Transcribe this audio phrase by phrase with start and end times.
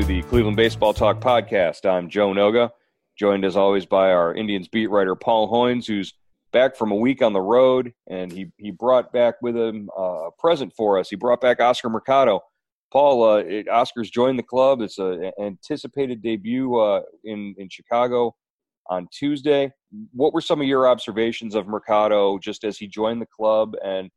[0.00, 1.88] to the Cleveland Baseball Talk podcast.
[1.88, 2.70] I'm Joe Noga,
[3.16, 6.14] joined as always by our Indians beat writer Paul Hoynes, who's
[6.52, 10.26] back from a week on the road, and he he brought back with him uh,
[10.26, 11.10] a present for us.
[11.10, 12.40] He brought back Oscar Mercado.
[12.92, 14.80] Paul, uh, it, Oscar's joined the club.
[14.80, 18.34] It's an anticipated debut uh, in in Chicago
[18.90, 19.70] on Tuesday.
[20.12, 24.10] What were some of your observations of Mercado just as he joined the club and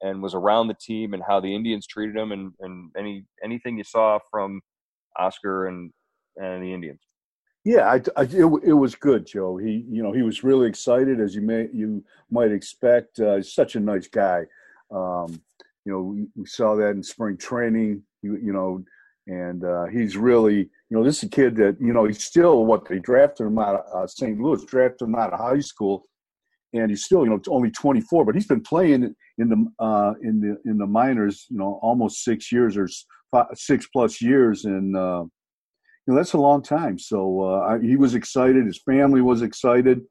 [0.00, 3.78] and was around the team and how the Indians treated him and, and any anything
[3.78, 4.60] you saw from
[5.18, 5.92] Oscar and
[6.36, 7.00] and the Indians?
[7.64, 9.56] Yeah, I, I, it, it, was good, Joe.
[9.56, 13.20] He, you know, he was really excited, as you may you might expect.
[13.20, 14.46] Uh, he's such a nice guy.
[14.90, 15.40] Um,
[15.84, 18.02] you know, we, we, saw that in spring training.
[18.22, 18.84] You, you know,
[19.26, 22.64] and uh, he's really, you know, this is a kid that, you know, he's still
[22.66, 24.40] what they drafted him out of uh, St.
[24.40, 26.06] Louis, drafted him out of high school,
[26.72, 30.40] and he's still, you know, only 24, but he's been playing in the uh, in
[30.40, 32.88] the in the minors, you know, almost six years or
[33.32, 36.98] five, six plus years, and uh, you know that's a long time.
[36.98, 38.66] So uh, he was excited.
[38.66, 40.02] His family was excited,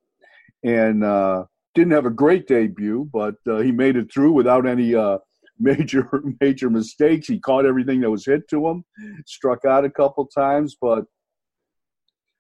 [0.64, 4.96] and uh, didn't have a great debut, but uh, he made it through without any
[4.96, 5.20] uh,
[5.60, 6.10] major
[6.42, 7.28] major mistakes.
[7.28, 8.84] He caught everything that was hit to him,
[9.26, 11.06] struck out a couple times, but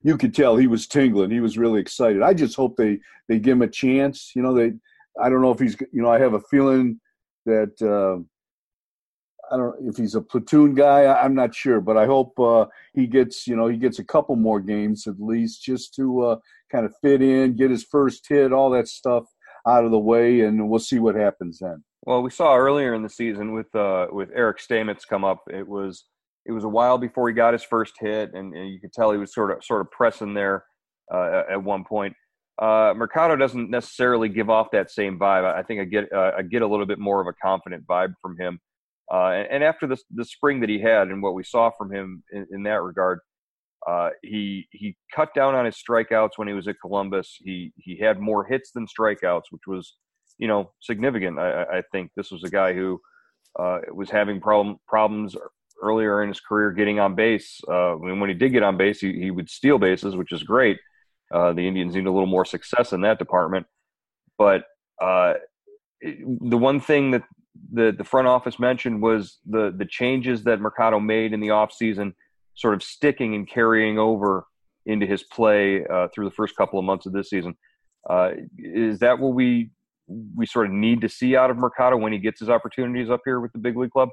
[0.03, 1.29] you could tell he was tingling.
[1.29, 2.23] He was really excited.
[2.23, 4.31] I just hope they they give him a chance.
[4.35, 4.73] You know, they.
[5.21, 5.79] I don't know if he's.
[5.93, 6.99] You know, I have a feeling
[7.45, 7.79] that.
[7.81, 8.23] Uh,
[9.51, 11.05] I don't know if he's a platoon guy.
[11.05, 14.35] I'm not sure, but I hope uh, he gets you know he gets a couple
[14.35, 16.35] more games at least just to uh,
[16.71, 19.25] kind of fit in, get his first hit, all that stuff
[19.67, 21.83] out of the way, and we'll see what happens then.
[22.03, 25.43] Well, we saw earlier in the season with uh, with Eric Stamets come up.
[25.51, 26.05] It was
[26.45, 29.11] it was a while before he got his first hit, and, and you could tell
[29.11, 30.65] he was sort of sort of pressing there
[31.13, 32.15] uh, at one point.
[32.59, 35.43] Uh, Mercado doesn't necessarily give off that same vibe.
[35.43, 38.13] I think I get uh, I get a little bit more of a confident vibe
[38.21, 38.59] from him.
[39.11, 42.23] Uh, and, after the the spring that he had and what we saw from him
[42.31, 43.19] in, in that regard,
[43.85, 47.35] uh, he he cut down on his strikeouts when he was at Columbus.
[47.39, 49.97] He he had more hits than strikeouts, which was
[50.37, 51.39] you know significant.
[51.39, 53.01] I, I think this was a guy who
[53.59, 55.35] uh, was having problem problems
[55.81, 57.59] earlier in his career getting on base.
[57.67, 60.77] Uh, when he did get on base, he, he would steal bases, which is great.
[61.33, 63.65] Uh, the Indians need a little more success in that department.
[64.37, 64.63] But
[65.01, 65.33] uh,
[66.01, 67.23] the one thing that
[67.73, 72.13] the, the front office mentioned was the, the changes that Mercado made in the offseason
[72.55, 74.45] sort of sticking and carrying over
[74.85, 77.55] into his play uh, through the first couple of months of this season.
[78.09, 79.69] Uh, is that what we
[80.35, 83.21] we sort of need to see out of Mercado when he gets his opportunities up
[83.23, 84.09] here with the big league club?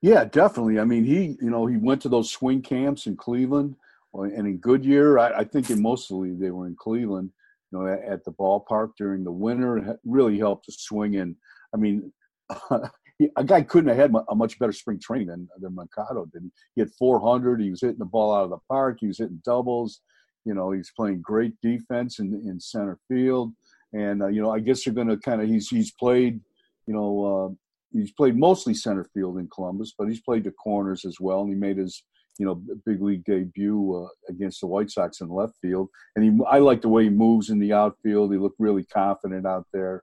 [0.00, 0.78] Yeah, definitely.
[0.78, 3.74] I mean, he you know he went to those swing camps in Cleveland
[4.14, 5.18] and in Goodyear.
[5.18, 7.30] I, I think in mostly they were in Cleveland.
[7.70, 11.16] You know, at, at the ballpark during the winter, it really helped to swing.
[11.16, 11.34] And
[11.74, 12.12] I mean,
[13.36, 16.50] a guy couldn't have had a much better spring training than than Mercado did.
[16.74, 17.60] He had 400.
[17.60, 18.98] He was hitting the ball out of the park.
[19.00, 20.00] He was hitting doubles.
[20.44, 23.52] You know, he's playing great defense in in center field.
[23.92, 26.40] And uh, you know, I guess they're going to kind of he's he's played.
[26.86, 27.54] You know, uh,
[27.92, 31.50] he's played mostly center field in Columbus, but he's played the corners as well, and
[31.50, 32.02] he made his
[32.38, 35.88] you know big league debut uh, against the White Sox in left field.
[36.14, 38.32] And he, I like the way he moves in the outfield.
[38.32, 40.02] He looked really confident out there.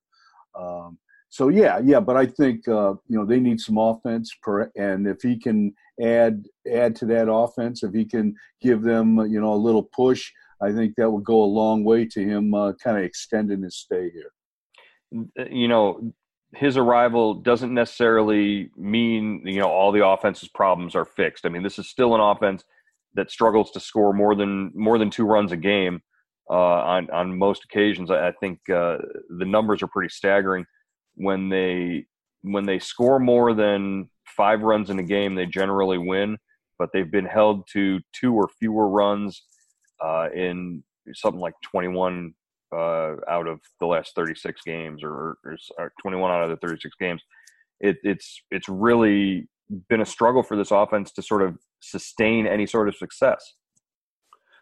[0.58, 0.98] Um,
[1.36, 5.06] so yeah, yeah, but I think uh, you know they need some offense, per, and
[5.06, 9.54] if he can add add to that offense, if he can give them you know
[9.54, 10.32] a little push,
[10.62, 13.76] I think that would go a long way to him uh, kind of extending his
[13.76, 14.32] stay here.
[15.52, 16.14] You know,
[16.54, 21.46] his arrival doesn't necessarily mean you know all the offense's problems are fixed.
[21.46, 22.64] I mean, this is still an offense
[23.16, 26.02] that struggles to score more than more than two runs a game
[26.50, 28.10] uh, on on most occasions.
[28.10, 29.00] I, I think uh,
[29.38, 30.66] the numbers are pretty staggering
[31.16, 32.06] when they
[32.42, 36.38] when they score more than five runs in a game, they generally win.
[36.78, 39.44] But they've been held to two or fewer runs
[40.04, 40.84] uh, in
[41.14, 42.34] something like 21
[42.76, 46.96] uh, out of the last 36 games or, or, or, 21 out of the 36
[47.00, 47.22] games.
[47.80, 49.48] It, it's it's really
[49.90, 53.54] been a struggle for this offense to sort of sustain any sort of success.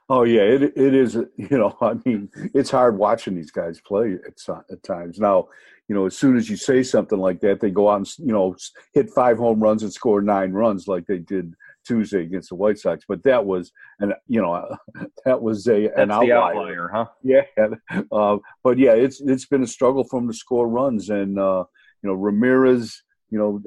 [0.09, 1.15] Oh yeah, it it is.
[1.15, 5.19] You know, I mean, it's hard watching these guys play at at times.
[5.19, 5.47] Now,
[5.87, 8.33] you know, as soon as you say something like that, they go out and you
[8.33, 8.55] know
[8.93, 11.53] hit five home runs and score nine runs like they did
[11.85, 13.05] Tuesday against the White Sox.
[13.07, 14.75] But that was and you know
[15.25, 16.37] that was a That's an outlier.
[16.37, 16.89] outlier.
[16.93, 17.05] huh?
[17.23, 17.43] Yeah,
[18.11, 21.63] uh, but yeah, it's it's been a struggle for them to score runs, and uh,
[22.01, 23.61] you know Ramirez, you know,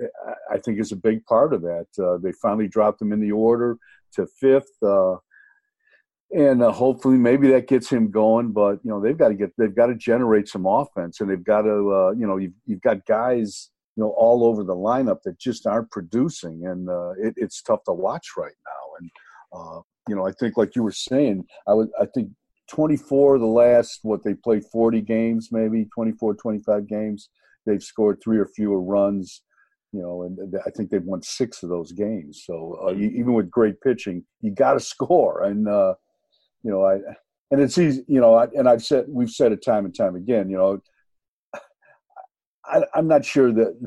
[0.50, 1.86] I think is a big part of that.
[1.98, 3.78] Uh, they finally dropped him in the order
[4.14, 4.70] to fifth.
[6.34, 8.52] Uh, and uh, hopefully maybe that gets him going.
[8.52, 11.44] But you know they've got to get they've got to generate some offense, and they've
[11.44, 15.22] got to uh, you know you've you've got guys you know all over the lineup
[15.24, 18.96] that just aren't producing, and uh, it, it's tough to watch right now.
[19.00, 19.10] And
[20.08, 22.30] you know, I think like you were saying, I would, I think
[22.68, 27.28] 24 the last what they played 40 games, maybe 24, 25 games.
[27.64, 29.42] They've scored three or fewer runs,
[29.92, 32.42] you know, and I think they've won six of those games.
[32.44, 35.94] So uh, even with great pitching, you got to score, and uh,
[36.66, 36.94] you know, I
[37.52, 40.16] and it's easy, you know, I, and I've said we've said it time and time
[40.16, 40.80] again, you know,
[42.64, 43.78] I, am not sure that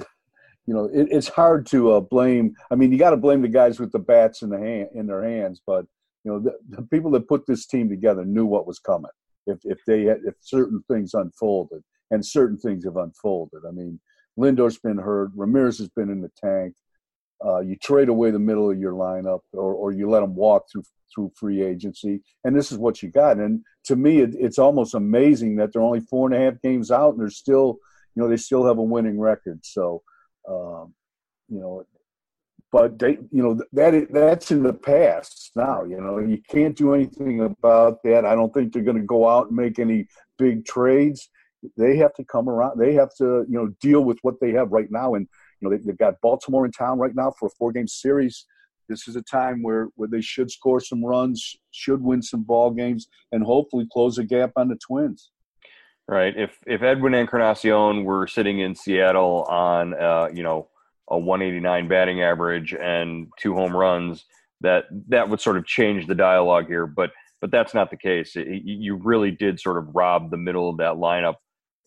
[0.65, 2.53] you know it, it's hard to uh, blame.
[2.71, 5.07] I mean, you got to blame the guys with the bats in the hand in
[5.07, 5.85] their hands, but
[6.23, 9.11] you know the, the, people that put this team together knew what was coming.
[9.45, 13.63] If if they had, if certain things unfolded and certain things have unfolded.
[13.67, 13.99] I mean,
[14.37, 15.31] Lindor's been hurt.
[15.35, 16.75] Ramirez has been in the tank.
[17.43, 20.65] Uh, you trade away the middle of your lineup, or, or you let them walk
[20.71, 20.83] through
[21.13, 23.37] through free agency, and this is what you got.
[23.37, 26.91] And to me, it, it's almost amazing that they're only four and a half games
[26.91, 27.79] out, and they're still,
[28.13, 29.59] you know, they still have a winning record.
[29.63, 30.03] So,
[30.47, 30.93] um,
[31.47, 31.85] you know,
[32.71, 35.83] but they, you know, that that's in the past now.
[35.83, 38.25] You know, you can't do anything about that.
[38.25, 40.07] I don't think they're going to go out and make any
[40.37, 41.29] big trades.
[41.75, 42.79] They have to come around.
[42.79, 45.15] They have to, you know, deal with what they have right now.
[45.15, 45.27] And
[45.59, 48.45] you know, they, have got Baltimore in town right now for a four-game series.
[48.87, 52.71] This is a time where where they should score some runs, should win some ball
[52.71, 55.31] games, and hopefully close a gap on the Twins.
[56.07, 56.35] Right.
[56.35, 60.69] If if Edwin Encarnacion were sitting in Seattle on, uh, you know
[61.11, 64.25] a 189 batting average and two home runs,
[64.61, 66.87] that that would sort of change the dialogue here.
[66.87, 67.11] But
[67.41, 68.35] but that's not the case.
[68.35, 71.35] It, you really did sort of rob the middle of that lineup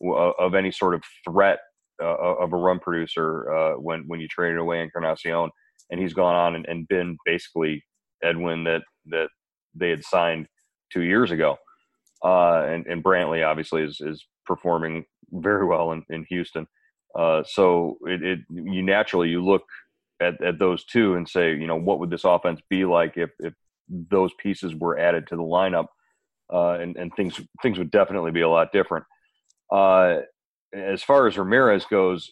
[0.04, 4.58] of any sort of threat uh, of a run producer uh, when when you traded
[4.58, 5.50] away Encarnacion,
[5.90, 7.84] and he's gone on and, and been basically
[8.22, 9.28] Edwin that that
[9.74, 10.46] they had signed
[10.92, 11.56] two years ago.
[12.24, 16.66] Uh, and, and Brantley obviously is, is performing very well in, in Houston.
[17.18, 19.64] Uh, so it, it, you naturally you look
[20.20, 23.30] at, at those two and say, you know, what would this offense be like if,
[23.40, 23.54] if
[23.88, 25.86] those pieces were added to the lineup?
[26.52, 29.04] Uh, and, and things things would definitely be a lot different.
[30.74, 32.30] As far as Ramirez goes,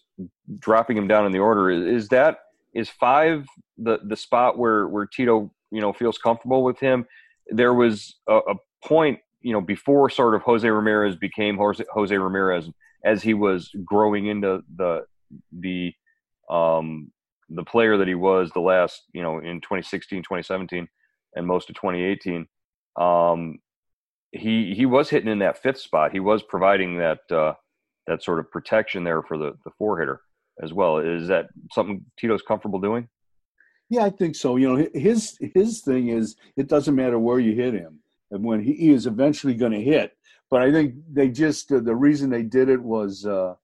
[0.58, 2.38] dropping him down in the order is, is that
[2.75, 3.46] is five
[3.78, 7.06] the the spot where where Tito you know feels comfortable with him.
[7.48, 8.54] There was a, a
[8.84, 12.70] point you know before sort of Jose Ramirez became Jose, Jose Ramirez
[13.04, 15.04] as he was growing into the
[15.52, 15.92] the
[16.48, 17.10] um,
[17.48, 20.88] the player that he was the last you know in 2016 2017
[21.37, 22.46] and most of 2018
[22.96, 23.58] um,
[24.32, 27.54] he he was hitting in that fifth spot he was providing that uh,
[28.06, 30.20] that sort of protection there for the the four hitter
[30.62, 30.99] as well.
[30.99, 33.08] Is that something tito's comfortable doing?
[33.88, 34.56] Yeah i think so.
[34.56, 38.00] You know his his thing is it doesn't matter where you hit him
[38.31, 40.12] and when he, he is eventually going to hit.
[40.50, 43.55] But I think they just uh, the reason they did it was uh,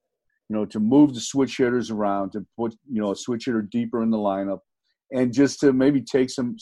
[0.48, 3.62] you know to move the switch hitters around to put you know a switch hitter
[3.62, 4.60] deeper in the lineup,
[5.12, 6.56] and just to maybe take some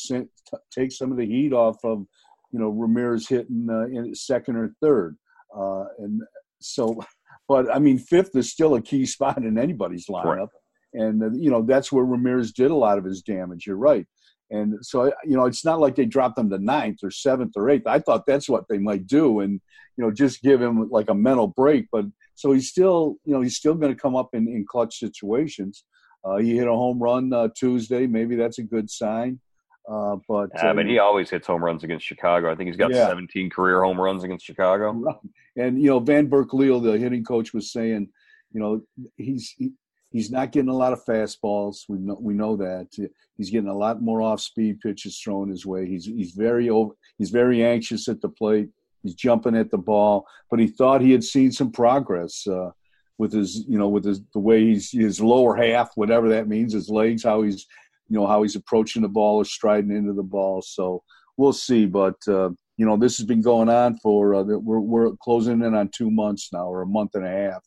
[0.71, 2.07] take some of the heat off of
[2.53, 5.17] you know Ramirez hitting uh, in second or third,
[5.57, 6.23] uh, and
[6.61, 7.01] so.
[7.49, 10.49] But I mean, fifth is still a key spot in anybody's lineup, right.
[10.95, 13.67] and uh, you know that's where Ramirez did a lot of his damage.
[13.67, 14.07] You're right.
[14.51, 17.71] And so, you know, it's not like they dropped him to ninth or seventh or
[17.71, 17.87] eighth.
[17.87, 19.61] I thought that's what they might do, and
[19.97, 21.87] you know, just give him like a mental break.
[21.91, 24.99] But so he's still, you know, he's still going to come up in, in clutch
[24.99, 25.85] situations.
[26.25, 28.07] Uh, he hit a home run uh, Tuesday.
[28.07, 29.41] Maybe that's a good sign.
[29.89, 32.51] Uh, but yeah, but he always hits home runs against Chicago.
[32.51, 33.07] I think he's got yeah.
[33.07, 35.21] 17 career home runs against Chicago.
[35.57, 38.09] And you know, Van Burkleo, the hitting coach, was saying,
[38.53, 38.83] you know,
[39.17, 39.71] he's he,
[40.11, 41.85] he's not getting a lot of fastballs.
[41.89, 42.89] We know we know that
[43.37, 45.87] he's getting a lot more off speed pitches thrown his way.
[45.87, 48.69] He's he's very over, he's very anxious at the plate.
[49.05, 52.71] He's jumping at the ball, but he thought he had seen some progress uh,
[53.19, 56.73] with his you know with his the way he's his lower half, whatever that means,
[56.73, 57.67] his legs, how he's
[58.09, 60.63] you know how he's approaching the ball or striding into the ball.
[60.63, 61.03] So
[61.37, 62.17] we'll see, but.
[62.29, 65.91] Uh, you know, this has been going on for uh, we're we're closing in on
[65.91, 67.65] two months now, or a month and a half,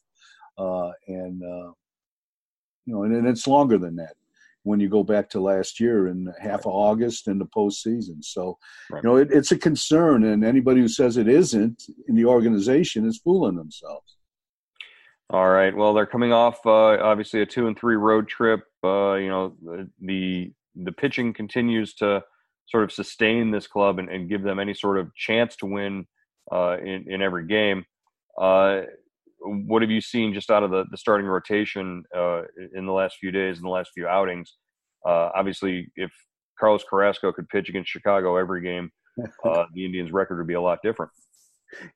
[0.57, 1.71] uh, and uh,
[2.85, 4.15] you know, and, and it's longer than that
[4.63, 8.21] when you go back to last year in half of August in the postseason.
[8.21, 8.57] So,
[8.91, 9.01] right.
[9.01, 13.07] you know, it, it's a concern, and anybody who says it isn't in the organization
[13.07, 14.17] is fooling themselves.
[15.29, 15.75] All right.
[15.75, 18.61] Well, they're coming off uh, obviously a two and three road trip.
[18.83, 19.55] Uh, you know,
[19.99, 22.23] the the pitching continues to
[22.67, 26.05] sort of sustain this club and, and give them any sort of chance to win
[26.51, 27.85] uh, in in every game.
[28.39, 28.81] Uh,
[29.39, 32.41] what have you seen just out of the, the starting rotation uh,
[32.75, 34.55] in the last few days, in the last few outings?
[35.07, 36.11] Uh, obviously, if
[36.59, 38.91] Carlos Carrasco could pitch against Chicago every game,
[39.45, 41.11] uh, the Indians' record would be a lot different.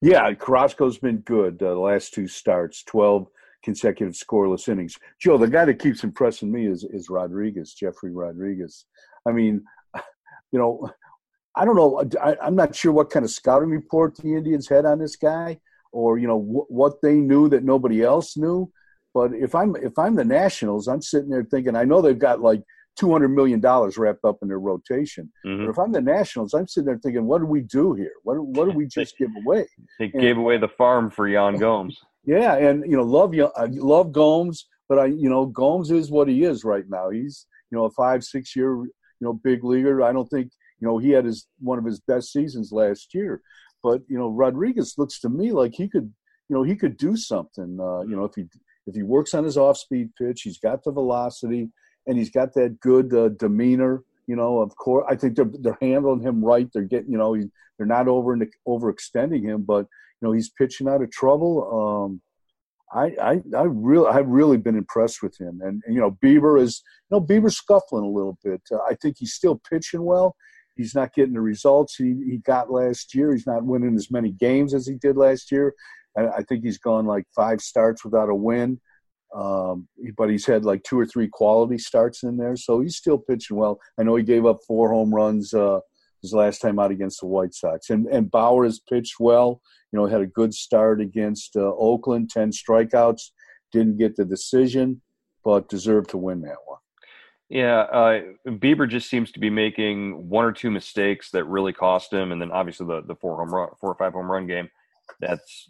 [0.01, 3.27] Yeah, Carrasco's been good uh, the last two starts, 12
[3.63, 4.97] consecutive scoreless innings.
[5.19, 8.85] Joe, the guy that keeps impressing me is, is Rodriguez, Jefry Rodriguez.
[9.27, 9.63] I mean,
[10.51, 10.89] you know,
[11.55, 12.03] I don't know.
[12.21, 15.59] I, am not sure what kind of scouting report the Indians had on this guy,
[15.91, 18.71] or you know wh- what they knew that nobody else knew.
[19.13, 22.41] But if I'm if I'm the Nationals, I'm sitting there thinking I know they've got
[22.41, 22.63] like
[22.97, 25.31] two hundred million dollars wrapped up in their rotation.
[25.45, 25.65] Mm-hmm.
[25.65, 28.13] But if I'm the Nationals, I'm sitting there thinking, what do we do here?
[28.23, 29.67] What what did we just give away?
[29.99, 31.99] They and, gave away the farm for Yan Gomes.
[32.23, 36.27] Yeah, and you know, love I love Gomes, but I you know Gomes is what
[36.27, 37.09] he is right now.
[37.09, 40.03] He's you know a five six year you know big leaguer.
[40.03, 43.41] I don't think you know he had his one of his best seasons last year,
[43.81, 46.13] but you know Rodriguez looks to me like he could
[46.49, 47.79] you know he could do something.
[47.81, 48.45] Uh, you know if he
[48.87, 51.69] if he works on his off speed pitch, he's got the velocity
[52.07, 54.03] and he's got that good uh, demeanor.
[54.27, 56.67] You know, of course, I think they're they're handling him right.
[56.73, 57.45] They're getting, you know, he,
[57.77, 58.37] they're not over
[58.67, 59.87] overextending him, but
[60.21, 62.09] you know, he's pitching out of trouble.
[62.09, 62.21] Um,
[62.93, 65.61] I, I, I really, I've really been impressed with him.
[65.63, 68.61] And, and, you know, Bieber is, you know, Bieber's scuffling a little bit.
[68.71, 70.35] Uh, I think he's still pitching well.
[70.75, 73.31] He's not getting the results he, he got last year.
[73.31, 75.73] He's not winning as many games as he did last year.
[76.17, 78.79] I, I think he's gone like five starts without a win.
[79.33, 79.87] Um,
[80.17, 83.55] but he's had like two or three quality starts in there, so he's still pitching
[83.55, 83.79] well.
[83.97, 85.79] I know he gave up four home runs uh,
[86.21, 89.61] his last time out against the White Sox, and and Bauer has pitched well.
[89.91, 93.31] You know, had a good start against uh, Oakland, ten strikeouts,
[93.71, 95.01] didn't get the decision,
[95.43, 96.79] but deserved to win that one.
[97.49, 102.13] Yeah, uh, Bieber just seems to be making one or two mistakes that really cost
[102.13, 104.69] him, and then obviously the the four home run, four or five home run game.
[105.19, 105.69] That's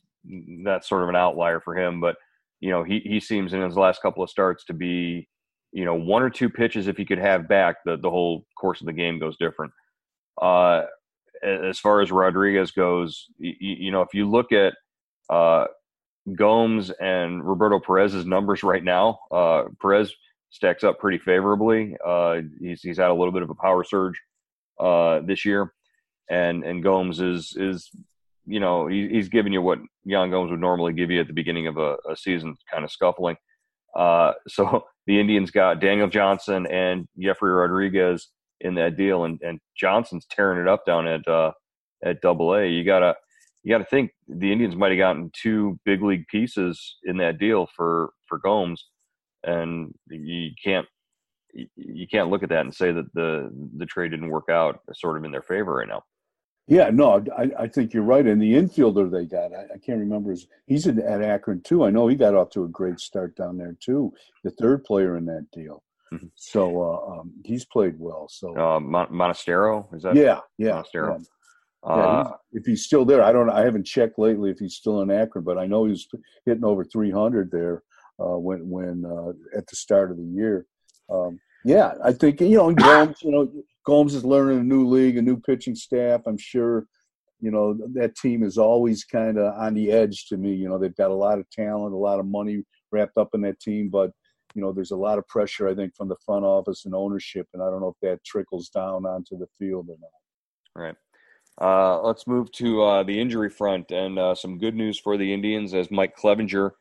[0.64, 2.16] that's sort of an outlier for him, but
[2.62, 5.28] you know, he he seems in his last couple of starts to be,
[5.72, 8.80] you know, one or two pitches if he could have back, the the whole course
[8.80, 9.74] of the game goes different.
[10.42, 10.84] Uh,
[11.44, 14.74] as far as Rodriguez goes, you, you know, if you look at
[15.30, 15.66] uh,
[16.36, 20.14] Gomes and Roberto Perez's numbers right now, uh, Perez
[20.50, 21.96] stacks up pretty favorably.
[22.06, 24.20] Uh, he's he's had a little bit of a power surge
[24.80, 25.74] uh, this year,
[26.30, 27.90] and and Gomes is is
[28.46, 31.34] you know, he, he's giving you what Yan Gomes would normally give you at the
[31.34, 33.38] beginning of a, a season, kind of scuffling.
[33.96, 38.28] Uh, so the Indians got Daniel Johnson and Jefry Rodriguez
[38.62, 41.52] in that deal, and, and Johnson's tearing it up down at uh,
[42.04, 42.68] at Double A.
[42.68, 43.16] You gotta
[43.64, 47.68] you gotta think the Indians might have gotten two big league pieces in that deal
[47.76, 48.88] for for Gomes,
[49.44, 50.88] and you can't
[51.54, 55.18] you can't look at that and say that the the trade didn't work out sort
[55.18, 56.04] of in their favor right now.
[56.68, 58.26] Yeah, no, I, I think you're right.
[58.26, 60.48] And the infielder they got, I, I can't remember his.
[60.68, 61.84] He's at, at Akron too.
[61.84, 64.14] I know he got off to a great start down there too.
[64.44, 65.84] The third player in that deal.
[66.14, 66.28] Mm-hmm.
[66.36, 68.28] So uh, um, he's played well.
[68.30, 70.16] So uh, Mon- Monasterio is that?
[70.16, 70.82] Yeah, yeah.
[70.82, 71.20] Monasterio.
[71.20, 71.26] Yeah.
[71.84, 73.50] Uh, yeah, if he's still there, I don't.
[73.50, 76.08] I haven't checked lately if he's still in Akron, but I know he was
[76.46, 77.82] hitting over 300 there
[78.20, 80.66] uh, when when uh, at the start of the year.
[81.10, 83.52] Um, yeah, I think you know, Gomes, you know,
[83.86, 86.22] Gomes is learning a new league, a new pitching staff.
[86.28, 86.86] I'm sure,
[87.40, 90.54] you know, that team is always kind of on the edge to me.
[90.54, 93.42] You know, they've got a lot of talent, a lot of money wrapped up in
[93.42, 94.12] that team, but
[94.56, 97.48] you know, there's a lot of pressure I think from the front office and ownership,
[97.54, 100.82] and I don't know if that trickles down onto the field or not.
[100.84, 100.96] Right.
[101.60, 105.34] Uh, let's move to uh, the injury front and uh, some good news for the
[105.34, 106.72] Indians as Mike Clevinger,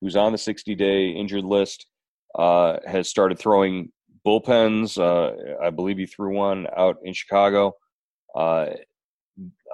[0.00, 1.86] who's on the 60-day injured list,
[2.36, 3.90] uh, has started throwing
[4.26, 4.98] bullpens.
[4.98, 7.74] Uh, I believe he threw one out in Chicago.
[8.34, 8.66] Uh,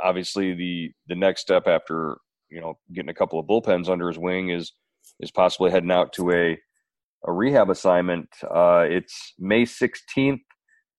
[0.02, 2.16] obviously, the the next step after
[2.48, 4.72] you know getting a couple of bullpens under his wing is
[5.20, 6.58] is possibly heading out to a
[7.24, 8.28] a rehab assignment.
[8.42, 10.40] Uh, it's May 16th.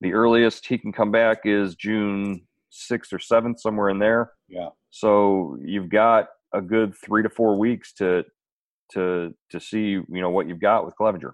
[0.01, 4.31] The earliest he can come back is June 6th or 7th, somewhere in there.
[4.47, 4.69] Yeah.
[4.89, 8.23] So you've got a good three to four weeks to
[8.93, 11.33] to to see you know what you've got with Clevinger.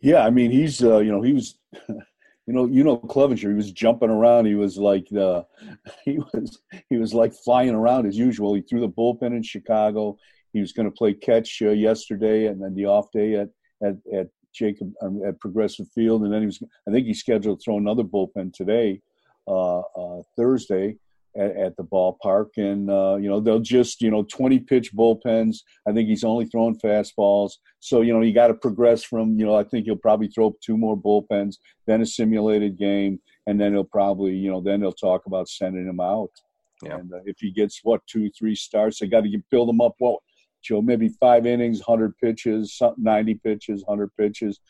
[0.00, 3.54] Yeah, I mean he's uh, you know he was you know you know Clevinger he
[3.54, 5.42] was jumping around he was like uh,
[6.04, 8.54] he was he was like flying around as usual.
[8.54, 10.18] He threw the bullpen in Chicago.
[10.52, 13.50] He was going to play catch uh, yesterday and then the off day at
[13.82, 17.60] at at Jacob um, at Progressive Field and then he was I think he's scheduled
[17.60, 19.00] to throw another bullpen today
[19.46, 20.96] uh, uh Thursday
[21.36, 25.58] at, at the ballpark, and uh, you know they'll just you know 20 pitch bullpens.
[25.86, 29.46] I think he's only throwing fastballs, so you know you got to progress from you
[29.46, 31.56] know I think he'll probably throw two more bullpens,
[31.86, 35.86] then a simulated game, and then he'll probably you know then they'll talk about sending
[35.86, 36.30] him out.
[36.82, 36.96] Yeah.
[36.96, 39.94] And uh, if he gets what two three starts, they got to build him up.
[40.00, 40.22] Well,
[40.62, 44.60] Joe, maybe five innings, hundred pitches, something, ninety pitches, hundred pitches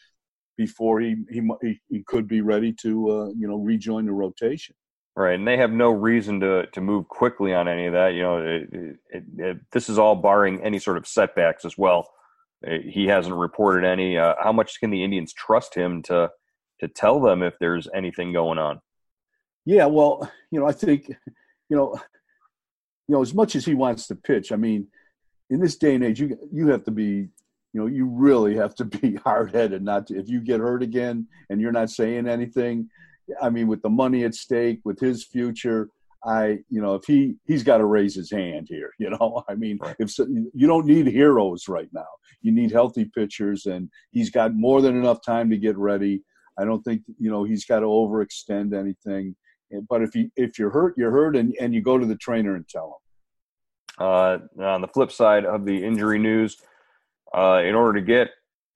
[0.56, 4.74] before he, he he could be ready to uh, you know rejoin the rotation.
[5.16, 8.14] Right, and they have no reason to to move quickly on any of that.
[8.14, 8.68] You know, it,
[9.10, 12.08] it, it, this is all barring any sort of setbacks as well.
[12.66, 14.18] Uh, he hasn't reported any.
[14.18, 16.30] Uh, how much can the Indians trust him to
[16.80, 18.80] to tell them if there's anything going on?
[19.64, 21.08] Yeah, well, you know, I think,
[21.68, 21.94] you know,
[23.06, 24.88] you know, as much as he wants to pitch, I mean,
[25.50, 27.28] in this day and age, you you have to be,
[27.72, 30.18] you know, you really have to be hard headed not to.
[30.18, 32.88] If you get hurt again and you're not saying anything,
[33.42, 35.90] I mean, with the money at stake, with his future,
[36.24, 39.54] I, you know, if he he's got to raise his hand here, you know, I
[39.54, 39.96] mean, right.
[39.98, 42.08] if so, you don't need heroes right now,
[42.42, 46.22] you need healthy pitchers, and he's got more than enough time to get ready.
[46.58, 49.34] I don't think you know he's got to overextend anything.
[49.88, 52.56] But if you if you're hurt, you're hurt, and, and you go to the trainer
[52.56, 53.09] and tell him.
[54.00, 56.56] Uh, on the flip side of the injury news,
[57.36, 58.30] uh, in order to get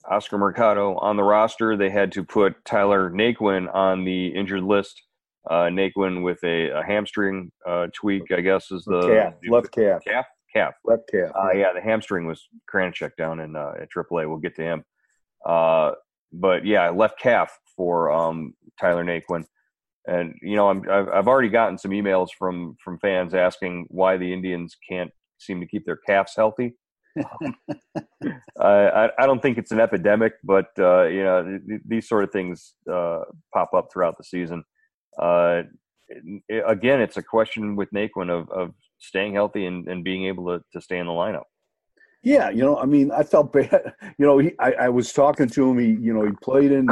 [0.08, 5.02] Oscar Mercado on the roster, they had to put Tyler Naquin on the injured list.
[5.48, 9.72] Uh, Naquin with a, a hamstring uh, tweak, I guess, is the calf, the, left
[9.72, 11.30] calf, calf, calf, left calf.
[11.34, 14.28] Uh, yeah, the hamstring was Kranchek down in uh, at AAA.
[14.28, 14.84] We'll get to him.
[15.44, 15.92] Uh,
[16.32, 19.44] but yeah, left calf for um, Tyler Naquin,
[20.06, 24.32] and you know, I'm, I've, already gotten some emails from from fans asking why the
[24.32, 26.74] Indians can't seem to keep their calves healthy.
[28.60, 32.24] I, I don't think it's an epidemic, but uh, you know th- th- these sort
[32.24, 33.20] of things uh,
[33.52, 34.64] pop up throughout the season.
[35.20, 35.62] Uh,
[36.48, 40.46] it, again, it's a question with Naquin of, of staying healthy and, and being able
[40.46, 41.44] to, to stay in the lineup.
[42.24, 43.92] Yeah, you know, I mean, I felt bad.
[44.18, 45.78] You know, he, I, I was talking to him.
[45.78, 46.88] He, you know, he played in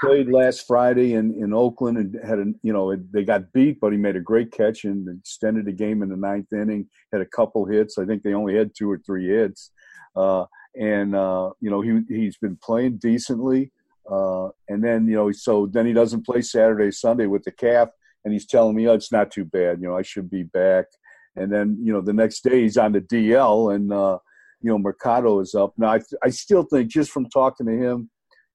[0.00, 3.92] played last Friday in, in Oakland and had a, you know, they got beat, but
[3.92, 6.86] he made a great catch and extended the game in the ninth inning.
[7.10, 7.96] Had a couple hits.
[7.96, 9.70] I think they only had two or three hits.
[10.14, 10.44] Uh,
[10.78, 13.72] and uh, you know, he he's been playing decently.
[14.10, 17.88] Uh, and then you know, so then he doesn't play Saturday, Sunday with the calf,
[18.24, 19.80] and he's telling me, "Oh, it's not too bad.
[19.80, 20.84] You know, I should be back."
[21.34, 24.18] And then you know, the next day he's on the DL and uh,
[24.66, 25.74] you know Mercado is up.
[25.78, 28.10] Now I I still think just from talking to him,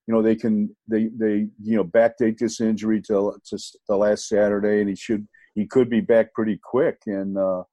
[0.08, 4.28] you know they can they they you know backdate this injury to to the last
[4.28, 6.97] Saturday, and he should he could be back pretty quick.
[7.06, 7.63] And uh,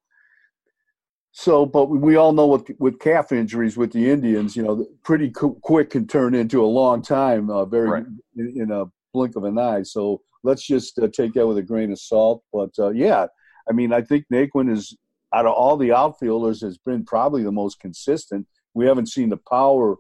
[1.32, 5.32] so, but we all know with with calf injuries with the Indians, you know, pretty
[5.32, 8.04] quick can turn into a long time, uh, very right.
[8.36, 9.82] in, in, a blink of an eye.
[9.82, 12.44] So let's just uh, take that with a grain of salt.
[12.52, 13.26] But uh, yeah,
[13.68, 14.96] I mean, I think Naquin is
[15.34, 18.46] out of all the outfielders has been probably the most consistent.
[18.74, 19.96] We haven't seen the power,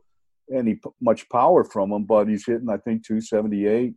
[0.54, 3.94] any much power from him, but he's hitting I think 278.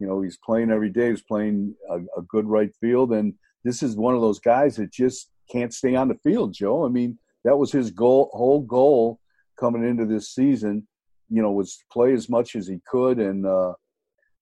[0.00, 1.10] You know, he's playing every day.
[1.10, 4.92] He's playing a, a good right field, and this is one of those guys that
[4.92, 6.52] just can't stay on the field.
[6.52, 9.20] Joe, I mean, that was his goal, whole goal
[9.58, 10.86] coming into this season.
[11.30, 13.74] You know, was to play as much as he could, and uh,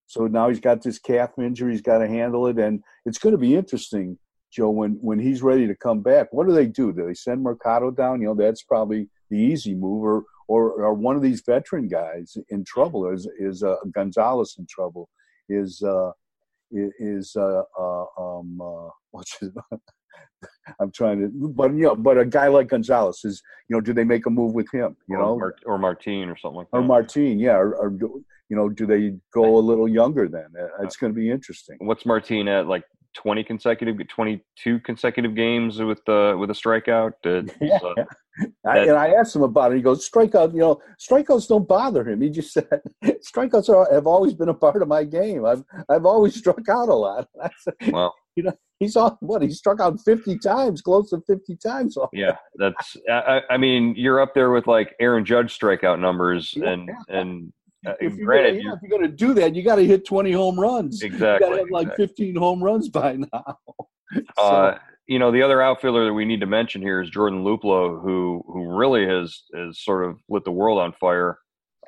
[0.07, 1.73] so now he's got this calf injury.
[1.73, 4.19] He's got to handle it, and it's going to be interesting
[4.53, 6.93] Joe, when when he's ready to come back, what do they do?
[6.93, 8.21] Do they send Mercado down?
[8.21, 12.37] You know, that's probably the easy move, or or are one of these veteran guys
[12.51, 13.11] in trouble?
[13.11, 15.09] Is is uh, Gonzalez in trouble?
[15.49, 16.11] Is uh,
[16.71, 19.51] is uh, uh, um, uh, what's his?
[20.81, 23.93] I'm trying to, but you know, but a guy like Gonzalez is, you know, do
[23.93, 24.97] they make a move with him?
[25.09, 26.79] You or know, or Martin or something like that.
[26.79, 27.91] Or Martin, yeah, or, or
[28.49, 30.49] you know, do they go a little younger then?
[30.59, 31.77] Uh, it's going to be interesting.
[31.81, 32.67] What's Martin at?
[32.67, 37.79] Like 20 consecutive 22 consecutive games with the uh, with a strikeout uh, yeah.
[38.65, 39.77] I, and I asked him about it.
[39.77, 44.07] He goes, "Strikeout, you know, strikeouts don't bother him." He just said, "Strikeouts are, have
[44.07, 45.45] always been a part of my game.
[45.45, 49.43] I've I've always struck out a lot." Said, well, you know, he's on what?
[49.43, 51.97] He struck out fifty times, close to fifty times.
[52.13, 52.97] Yeah, that's.
[53.11, 56.71] I, I, mean, you're up there with like Aaron Judge strikeout numbers, yeah.
[56.71, 57.53] and and
[57.87, 60.07] uh, if, you're granted, gonna, if you're going to do that, you got to hit
[60.07, 61.03] 20 home runs.
[61.03, 61.47] Exactly.
[61.47, 62.07] You got to have like exactly.
[62.07, 63.59] 15 home runs by now.
[64.37, 64.43] so.
[64.43, 68.01] uh, you know, the other outfielder that we need to mention here is Jordan Luplow,
[68.03, 71.39] who who really has has sort of lit the world on fire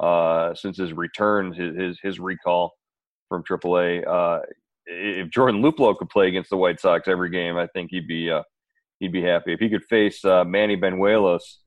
[0.00, 2.72] uh, since his return, his his, his recall
[3.28, 4.06] from AAA.
[4.06, 4.40] Uh,
[4.86, 8.30] if Jordan Luplow could play against the White Sox every game, I think he'd be
[8.30, 8.42] uh,
[8.98, 9.52] he'd be happy.
[9.52, 11.58] If he could face uh, Manny Banuelos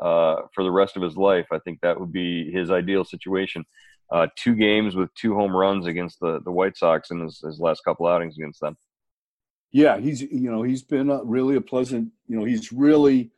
[0.00, 1.46] uh, for the rest of his life.
[1.52, 3.64] I think that would be his ideal situation.
[4.10, 7.60] Uh, two games with two home runs against the, the White Sox in his, his
[7.60, 8.76] last couple outings against them.
[9.70, 13.30] Yeah, he's you know he's been a, really a pleasant you know he's really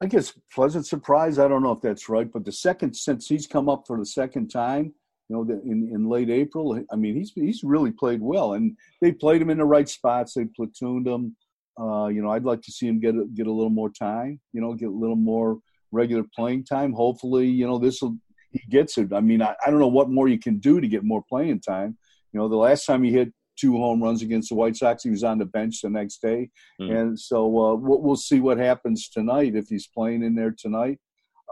[0.00, 1.40] I guess pleasant surprise.
[1.40, 4.06] I don't know if that's right, but the second since he's come up for the
[4.06, 4.94] second time,
[5.28, 9.10] you know, in in late April, I mean he's he's really played well, and they
[9.10, 10.34] played him in the right spots.
[10.34, 11.36] They platooned him.
[11.80, 14.40] Uh, you know, I'd like to see him get a, get a little more time.
[14.52, 15.58] You know, get a little more
[15.92, 16.92] regular playing time.
[16.92, 18.16] Hopefully, you know, this will
[18.50, 19.12] he gets it.
[19.12, 21.60] I mean, I, I don't know what more you can do to get more playing
[21.60, 21.98] time.
[22.32, 25.10] You know, the last time he hit two home runs against the White Sox, he
[25.10, 26.96] was on the bench the next day, mm.
[26.96, 30.98] and so uh, we'll, we'll, see what happens tonight if he's playing in there tonight.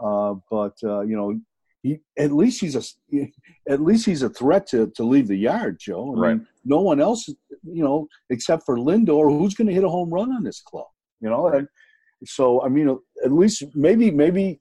[0.03, 1.39] Uh, but uh, you know,
[1.83, 3.29] he at least he's a
[3.69, 6.15] at least he's a threat to to leave the yard, Joe.
[6.15, 6.37] I right.
[6.37, 7.29] Mean, no one else
[7.63, 10.87] you know, except for Lindor, who's going to hit a home run on this club?
[11.21, 11.67] You know, and
[12.25, 14.59] so I mean, at least maybe maybe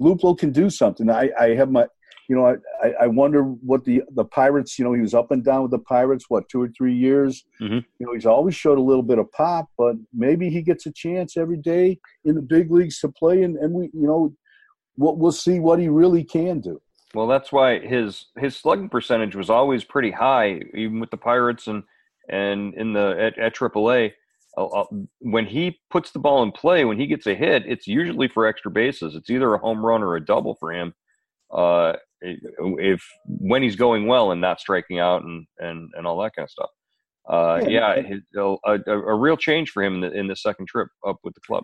[0.00, 1.10] Luplow can do something.
[1.10, 1.86] I, I have my,
[2.28, 4.78] you know, I, I wonder what the the Pirates.
[4.78, 6.26] You know, he was up and down with the Pirates.
[6.28, 7.44] What two or three years?
[7.60, 7.78] Mm-hmm.
[7.98, 10.92] You know, he's always showed a little bit of pop, but maybe he gets a
[10.92, 14.34] chance every day in the big leagues to play, and, and we, you know,
[14.96, 16.80] we'll, we'll see what he really can do.
[17.14, 21.66] Well, that's why his his slugging percentage was always pretty high, even with the Pirates
[21.66, 21.82] and
[22.28, 24.12] and in the at, at AAA.
[25.20, 28.46] When he puts the ball in play, when he gets a hit, it's usually for
[28.46, 29.14] extra bases.
[29.14, 30.94] It's either a home run or a double for him.
[31.50, 36.34] Uh, if when he's going well and not striking out and and, and all that
[36.34, 36.70] kind of stuff.
[37.28, 38.16] Uh, yeah, yeah
[38.64, 41.34] a, a, a, real change for him in the, in the second trip up with
[41.34, 41.62] the club.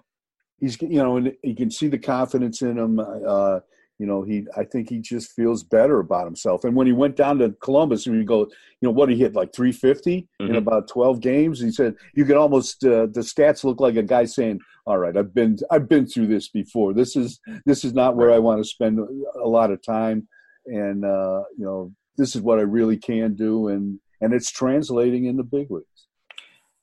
[0.60, 3.00] He's you know, and you can see the confidence in him.
[3.00, 3.60] Uh,
[3.98, 6.64] you know, he I think he just feels better about himself.
[6.64, 9.34] And when he went down to Columbus, and you go, you know, what he hit
[9.34, 10.50] like 350 mm-hmm.
[10.50, 11.60] in about 12 games.
[11.60, 15.16] He said you could almost uh, the stats look like a guy saying, "All right,
[15.16, 16.92] I've been I've been through this before.
[16.92, 20.26] This is this is not where I want to spend a lot of time,
[20.66, 25.26] and uh, you know, this is what I really can do." And and it's translating
[25.26, 25.86] in the big leagues.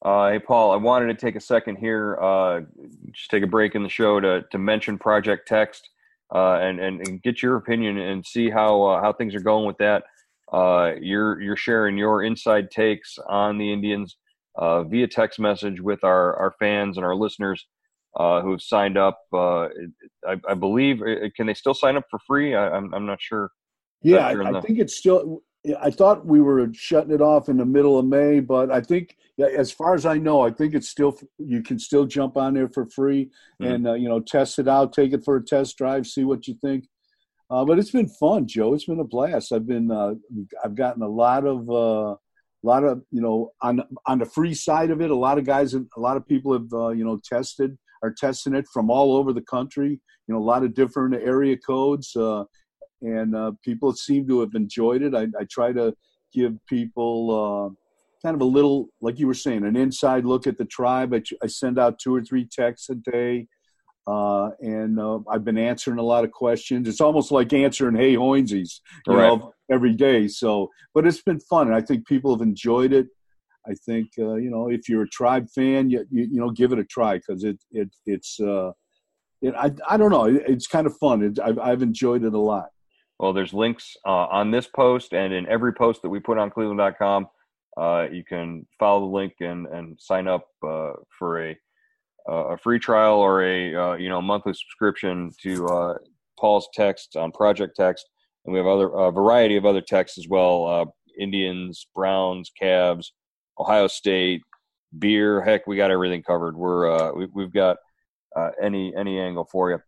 [0.03, 2.61] Uh, hey, Paul, I wanted to take a second here, uh,
[3.11, 5.89] just take a break in the show to, to mention Project Text
[6.33, 9.65] uh, and, and, and get your opinion and see how uh, how things are going
[9.65, 10.03] with that.
[10.51, 14.17] Uh, you're you're sharing your inside takes on the Indians
[14.55, 17.67] uh, via text message with our, our fans and our listeners
[18.17, 19.19] uh, who have signed up.
[19.33, 19.67] Uh,
[20.27, 21.01] I, I, believe
[21.37, 22.53] can they still sign up for free?
[22.53, 23.49] I, am I'm, I'm not sure.
[24.01, 25.41] Yeah, I, I think it's still
[25.79, 29.17] I thought we were shutting it off in the middle of May, but I think,
[29.45, 32.69] as far as I know, I think it's still you can still jump on there
[32.69, 33.71] for free mm-hmm.
[33.71, 36.47] and uh, you know test it out, take it for a test drive, see what
[36.47, 36.87] you think.
[37.49, 38.73] Uh, but it's been fun, Joe.
[38.73, 39.51] It's been a blast.
[39.51, 40.15] I've been uh,
[40.63, 42.15] I've gotten a lot of a uh,
[42.63, 45.11] lot of you know on on the free side of it.
[45.11, 48.55] A lot of guys, a lot of people have uh, you know tested are testing
[48.55, 49.99] it from all over the country.
[50.27, 52.15] You know, a lot of different area codes.
[52.15, 52.45] Uh,
[53.01, 55.15] and uh, people seem to have enjoyed it.
[55.15, 55.95] I, I try to
[56.33, 57.80] give people uh,
[58.23, 61.13] kind of a little, like you were saying, an inside look at the tribe.
[61.13, 63.47] I, I send out two or three texts a day,
[64.07, 66.87] uh, and uh, I've been answering a lot of questions.
[66.87, 69.27] It's almost like answering "Hey Hoynsies," you right.
[69.27, 70.27] know, every day.
[70.27, 73.07] So, but it's been fun, and I think people have enjoyed it.
[73.67, 76.71] I think uh, you know if you're a tribe fan, you you, you know give
[76.71, 78.39] it a try because it it it's.
[78.39, 78.71] Uh,
[79.41, 80.25] it, I, I don't know.
[80.25, 81.23] It, it's kind of fun.
[81.23, 82.69] It, I've, I've enjoyed it a lot.
[83.19, 86.49] Well, there's links uh, on this post and in every post that we put on
[86.49, 87.27] cleveland.com.
[87.77, 91.55] Uh, you can follow the link and, and sign up uh, for a,
[92.27, 95.93] a free trial or a uh, you know monthly subscription to uh,
[96.39, 98.09] Paul's text on Project Text,
[98.45, 100.85] and we have other a variety of other texts as well: uh,
[101.19, 103.07] Indians, Browns, Cavs,
[103.59, 104.41] Ohio State,
[104.99, 105.41] beer.
[105.41, 106.57] Heck, we got everything covered.
[106.57, 107.77] We're we, have got
[108.61, 109.79] any any angle for you.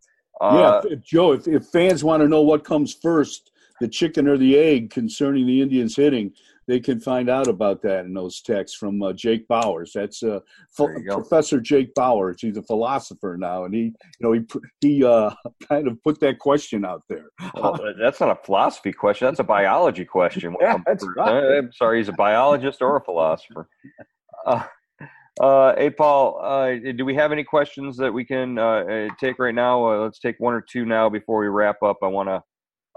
[0.42, 4.28] Uh, yeah, if, Joe, if, if fans want to know what comes first, the chicken
[4.28, 6.34] or the egg concerning the Indians hitting,
[6.68, 9.92] they can find out about that in those texts from uh, Jake Bauers.
[9.94, 10.40] That's uh,
[10.76, 12.40] Professor Jake Bauers.
[12.40, 14.42] He's a philosopher now, and he, you know, he
[14.82, 15.32] he uh,
[15.68, 17.26] kind of put that question out there.
[17.56, 19.28] Well, that's not a philosophy question.
[19.28, 20.56] That's a biology question.
[20.62, 21.58] yeah, that's right.
[21.58, 23.68] I'm sorry, he's a biologist or a philosopher.
[24.46, 24.64] Uh,
[25.42, 28.56] uh, hey, Paul, uh, do we have any questions that we can
[29.20, 29.86] take right now?
[29.86, 31.98] Uh, let's take one or two now before we wrap up.
[32.04, 32.44] I want to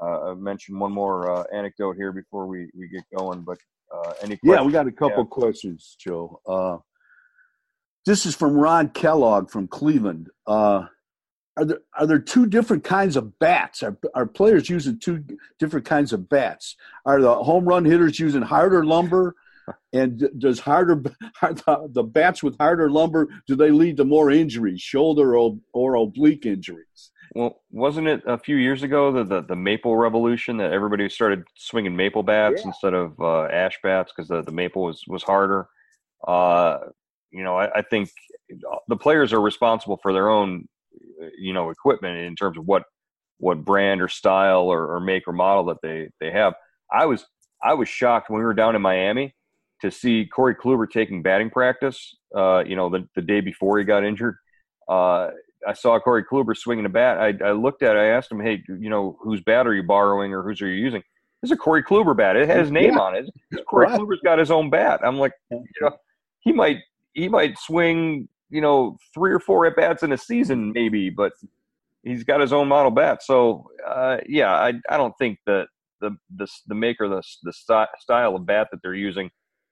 [0.01, 3.43] uh, mention one more uh, anecdote here before we, we get going.
[3.43, 3.59] But
[3.93, 4.41] uh, any questions?
[4.43, 5.31] Yeah, we got a couple yeah.
[5.31, 6.41] questions, Joe.
[6.47, 6.79] Uh,
[8.05, 10.29] this is from Ron Kellogg from Cleveland.
[10.47, 10.91] are
[11.57, 13.83] there are there two different kinds of bats?
[13.83, 15.25] Are, are players using two
[15.59, 16.77] different kinds of bats?
[17.05, 19.35] Are the home run hitters using harder lumber?
[19.93, 21.03] And does harder
[21.43, 26.47] the bats with harder lumber do they lead to more injuries, shoulder or, or oblique
[26.47, 27.11] injuries?
[27.37, 31.45] Well, wasn't it a few years ago the the, the maple revolution that everybody started
[31.55, 32.69] swinging maple bats yeah.
[32.69, 35.69] instead of uh, ash bats because the, the maple was was harder?
[36.27, 36.79] Uh,
[37.31, 38.09] you know, I, I, think
[38.89, 40.67] the players are responsible for their own,
[41.39, 42.85] you know, equipment in terms of what
[43.37, 46.55] what brand or style or, or make or model that they they have.
[46.91, 47.27] I was
[47.63, 49.35] I was shocked when we were down in Miami
[49.83, 53.85] to see Corey Kluber taking batting practice, uh, you know, the, the day before he
[53.85, 54.37] got injured.
[54.89, 55.33] Uh,
[55.67, 57.19] I saw Corey Kluber swinging a bat.
[57.19, 57.99] I, I looked at it.
[57.99, 60.83] I asked him, hey, you know, whose bat are you borrowing or whose are you
[60.83, 61.03] using?
[61.43, 62.37] This is a Corey Kluber bat.
[62.37, 63.01] It had his name yeah.
[63.01, 63.27] on it.
[63.69, 64.01] Corey right.
[64.01, 65.01] Kluber's got his own bat.
[65.05, 65.91] I'm like, you know,
[66.41, 66.79] he might
[67.15, 71.33] he might swing, you know, three or four at bats in a season, maybe, but
[72.05, 73.23] he's got his own model bat.
[73.23, 75.67] So, uh, yeah, I I don't think that
[76.01, 79.31] the the the maker the the style of bat that they're using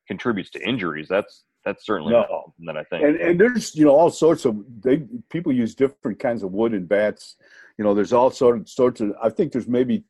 [0.08, 1.06] contributes to injuries.
[1.08, 2.52] That's that's certainly no.
[2.66, 3.04] that I think.
[3.04, 6.74] And, and there's you know all sorts of they people use different kinds of wood
[6.74, 7.36] and bats.
[7.78, 9.12] You know, there's all sort of, sorts of.
[9.22, 10.04] I think there's maybe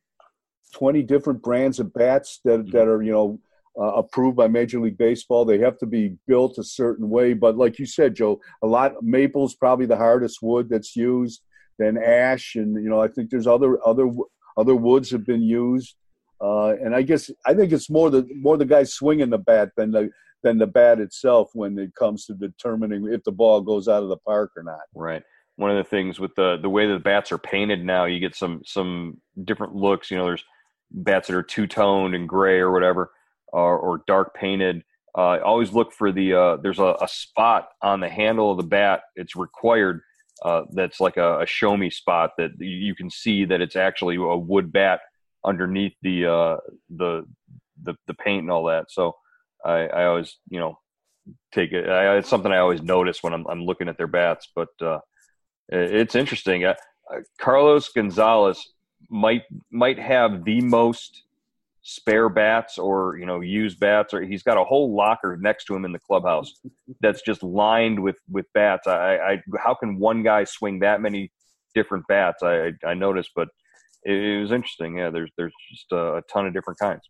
[0.73, 2.71] twenty different brands of bats that mm-hmm.
[2.77, 3.41] that are you know
[3.79, 5.45] uh, approved by Major League Baseball.
[5.45, 7.35] They have to be built a certain way.
[7.35, 11.43] But like you said, Joe, a lot maple's probably the hardest wood that's used.
[11.79, 14.11] Then ash, and you know, I think there's other other
[14.57, 15.95] other woods have been used.
[16.41, 19.71] Uh, and I guess I think it's more the more the guy swinging the bat
[19.77, 20.11] than the
[20.45, 24.09] than the bat itself when it comes to determining if the ball goes out of
[24.09, 24.83] the park or not.
[24.95, 25.23] Right.
[25.57, 28.37] One of the things with the the way the bats are painted now, you get
[28.37, 30.11] some some different looks.
[30.11, 30.45] You know, there's
[30.91, 33.11] bats that are two toned and gray or whatever,
[33.49, 34.85] or, or dark painted.
[35.17, 38.65] Uh, always look for the uh, there's a, a, spot on the handle of the
[38.65, 39.03] bat.
[39.15, 40.01] It's required
[40.45, 44.17] uh, that's like a, a, show me spot that you can see that it's actually
[44.17, 45.01] a wood bat
[45.45, 46.57] underneath the uh,
[46.91, 47.25] the,
[47.85, 48.91] the the paint and all that.
[48.91, 49.15] So
[49.65, 50.79] I, I always you know
[51.53, 51.89] take it.
[51.89, 54.49] I, it's something I always notice when I'm, I'm looking at their bats.
[54.55, 55.01] But uh,
[55.69, 56.65] it's interesting.
[56.65, 56.75] Uh,
[57.39, 58.75] Carlos Gonzalez
[59.11, 61.23] might might have the most
[61.87, 65.75] spare bats or you know used bats or he's got a whole locker next to
[65.75, 66.55] him in the clubhouse
[67.01, 71.31] that's just lined with with bats I, I how can one guy swing that many
[71.75, 73.49] different bats i i noticed but
[74.03, 77.03] it, it was interesting yeah there's there's just a, a ton of different kinds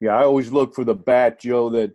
[0.00, 1.90] yeah i always look for the bat joe that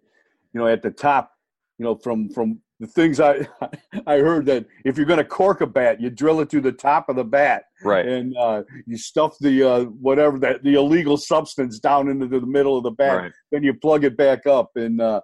[0.53, 1.31] you know at the top
[1.77, 3.47] you know from from the things I
[4.07, 6.71] I heard that if you're going to cork a bat, you drill it through the
[6.71, 8.05] top of the bat, right?
[8.05, 12.77] And uh, you stuff the uh, whatever that the illegal substance down into the middle
[12.77, 13.17] of the bat.
[13.17, 13.31] Right.
[13.51, 15.21] Then you plug it back up, and uh,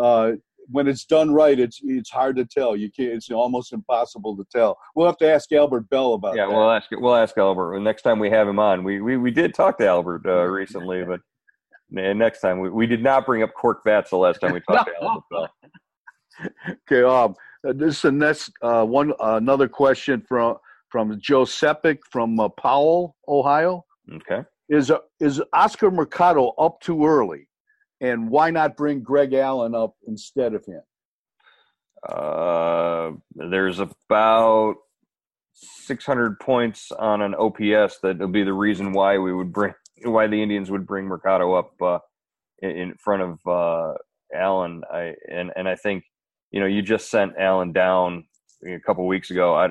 [0.00, 0.32] uh,
[0.70, 2.76] when it's done right, it's it's hard to tell.
[2.76, 3.12] You can't.
[3.12, 4.78] It's almost impossible to tell.
[4.94, 6.52] We'll have to ask Albert Belle about yeah, that.
[6.52, 8.84] Yeah, we'll ask we'll ask Albert next time we have him on.
[8.84, 11.20] We we, we did talk to Albert uh, recently, but.
[11.90, 14.88] Next time we, we did not bring up cork bats the last time we talked
[14.88, 15.50] to Albert Belle
[16.90, 17.02] okay.
[17.02, 17.34] Um,
[17.66, 19.12] uh, this is the next uh, one.
[19.12, 20.56] Uh, another question from
[20.88, 23.84] from Joe Sepik from uh, Powell, Ohio.
[24.12, 24.42] Okay.
[24.68, 27.48] Is uh, is Oscar Mercado up too early,
[28.00, 30.82] and why not bring Greg Allen up instead of him?
[32.08, 34.76] Uh, there's about
[35.52, 39.74] 600 points on an OPS that will be the reason why we would bring
[40.04, 41.98] why the Indians would bring Mercado up uh,
[42.62, 43.94] in front of uh,
[44.34, 44.82] Allen.
[44.92, 46.04] I and and I think
[46.50, 48.24] you know, you just sent Allen down
[48.66, 49.54] a couple weeks ago.
[49.54, 49.70] I,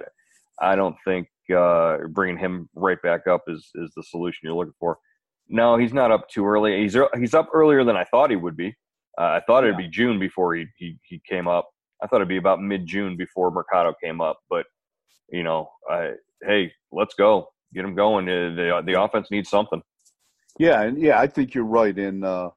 [0.62, 4.74] I don't think uh, bringing him right back up is is the solution you're looking
[4.80, 4.98] for.
[5.48, 6.82] No, he's not up too early.
[6.82, 8.76] He's he's up earlier than I thought he would be.
[9.20, 11.70] Uh, I thought it'd be June before he, he he came up.
[12.02, 14.40] I thought it'd be about mid June before Mercado came up.
[14.50, 14.66] But
[15.32, 16.12] you know, I,
[16.44, 18.30] hey, let's go, get him going.
[18.30, 19.82] Uh, the the offense needs something.
[20.60, 21.98] Yeah, and yeah, I think you're right.
[21.98, 22.52] And uh,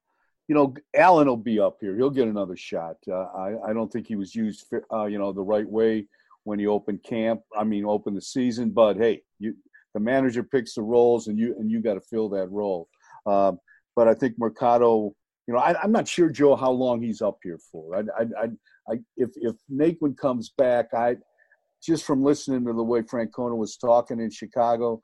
[0.49, 1.97] you know, Allen will be up here.
[1.97, 2.97] He'll get another shot.
[3.09, 6.07] Uh, I, I don't think he was used, uh, you know, the right way
[6.45, 7.41] when he opened camp.
[7.57, 8.71] I mean, opened the season.
[8.71, 9.55] But hey, you,
[9.95, 12.88] the manager picks the roles, and you and you got to fill that role.
[13.25, 13.61] Um,
[13.95, 15.15] but I think Mercado,
[15.47, 17.97] you know, I, am not sure Joe how long he's up here for.
[17.97, 18.49] I, I, I,
[18.95, 21.17] I if if Naquin comes back, I
[21.81, 25.01] just from listening to the way Francona was talking in Chicago,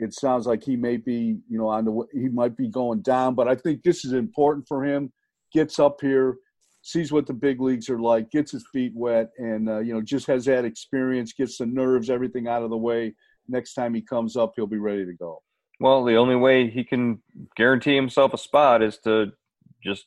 [0.00, 3.34] it sounds like he may be, you know, on the he might be going down.
[3.34, 5.12] But I think this is important for him.
[5.52, 6.36] Gets up here,
[6.82, 10.00] sees what the big leagues are like, gets his feet wet, and uh, you know,
[10.00, 13.14] just has that experience, gets the nerves, everything out of the way.
[13.48, 15.42] Next time he comes up, he'll be ready to go.
[15.80, 17.20] Well, the only way he can
[17.56, 19.32] guarantee himself a spot is to
[19.82, 20.06] just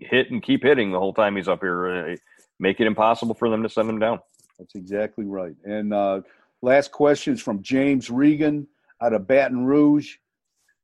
[0.00, 2.10] hit and keep hitting the whole time he's up here.
[2.12, 2.16] Uh,
[2.58, 4.20] make it impossible for them to send him down.
[4.58, 5.56] That's exactly right.
[5.64, 6.20] And uh,
[6.62, 8.66] last question is from James Regan
[9.02, 10.16] out of Baton Rouge.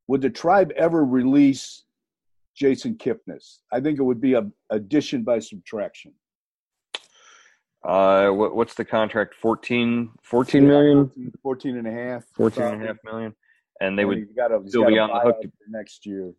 [0.09, 1.85] Would the tribe ever release
[2.55, 3.59] Jason Kipnis?
[3.73, 6.13] I think it would be a addition by subtraction.
[7.85, 9.35] Uh, what, what's the contract?
[9.35, 11.07] 14, 14 million?
[11.07, 12.25] 14, 14 and a half.
[12.35, 13.35] 14 and a half million.
[13.81, 15.37] And they and would gotta, still be on the hook
[15.69, 16.33] next year.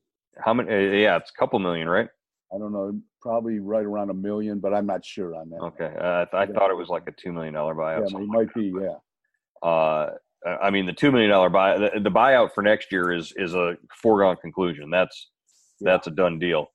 [0.44, 0.70] How many?
[0.70, 2.10] Uh, yeah, it's a couple million, right?
[2.54, 5.58] I don't know, probably right around a million, but I'm not sure on that.
[5.58, 8.10] Okay, uh, I, th- I thought it was like a two million dollar buyout.
[8.10, 8.74] Yeah, it might be.
[8.82, 9.68] Yeah.
[9.68, 10.12] Uh,
[10.45, 13.56] I mean, the two million dollar buy the, the, buyout for next year is is
[13.56, 14.89] a foregone conclusion.
[14.89, 15.30] That's
[15.80, 15.91] yeah.
[15.91, 16.67] that's a done deal.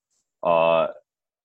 [0.43, 0.89] Uh,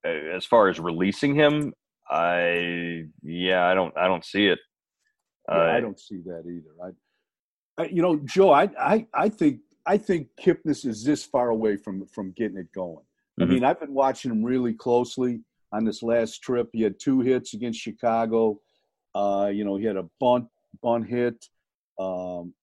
[0.04, 1.74] as far as releasing him,
[2.10, 4.60] I yeah, I don't I don't see it.
[5.50, 6.94] Yeah, uh, I don't see that either.
[7.78, 11.50] I, I, you know, Joe, I, I I think I think Kipnis is this far
[11.50, 13.06] away from from getting it going.
[13.40, 13.44] Mm-hmm.
[13.44, 16.70] I mean, I've been watching him really closely on this last trip.
[16.74, 18.60] He had two hits against Chicago.
[19.14, 20.48] Uh, you know, he had a bunt
[20.82, 21.46] bunt hit.
[22.00, 22.54] Um,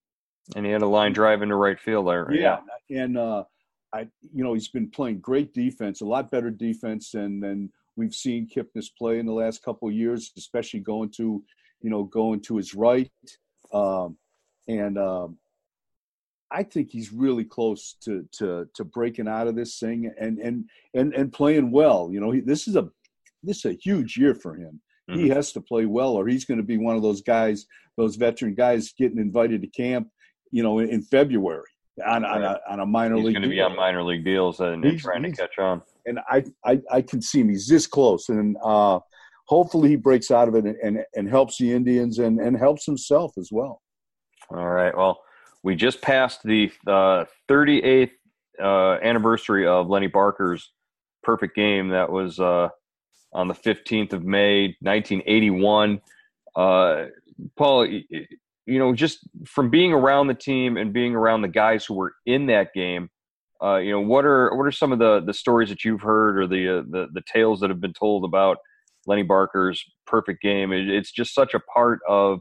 [0.55, 2.31] and he had a line drive into right field there.
[2.33, 3.03] Yeah, yeah.
[3.03, 3.44] and uh,
[3.92, 8.14] I, you know, he's been playing great defense, a lot better defense than than we've
[8.14, 11.42] seen Kipnis play in the last couple of years, especially going to,
[11.81, 13.11] you know, going to his right.
[13.73, 14.16] Um,
[14.68, 15.38] and um,
[16.51, 20.68] I think he's really close to to to breaking out of this thing and and
[20.94, 22.11] and and playing well.
[22.12, 22.88] You know, he, this is a
[23.42, 24.81] this is a huge year for him.
[25.10, 25.20] Mm-hmm.
[25.20, 28.16] He has to play well, or he's going to be one of those guys, those
[28.16, 30.08] veteran guys, getting invited to camp.
[30.50, 31.64] You know, in, in February
[32.06, 32.36] on, right.
[32.36, 33.36] on, a, on a minor he's league.
[33.36, 35.82] He's going to be on minor league deals and, and trying to catch on.
[36.06, 37.48] And I, I I can see him.
[37.48, 39.00] He's this close, and uh,
[39.46, 42.86] hopefully he breaks out of it and, and, and helps the Indians and, and helps
[42.86, 43.82] himself as well.
[44.50, 44.96] All right.
[44.96, 45.20] Well,
[45.62, 48.10] we just passed the uh, 38th
[48.62, 50.72] uh, anniversary of Lenny Barker's
[51.22, 51.88] perfect game.
[51.88, 52.68] That was uh,
[53.35, 56.01] on the 15th of May, 1981.
[56.57, 57.07] Uh,
[57.57, 58.09] Paul, you
[58.66, 62.47] know, just from being around the team and being around the guys who were in
[62.47, 63.11] that game,
[63.62, 66.38] uh, you know, what are what are some of the the stories that you've heard
[66.38, 68.59] or the uh, the the tales that have been told about
[69.07, 70.73] Lenny Barker's perfect game?
[70.73, 72.40] It, it's just such a part of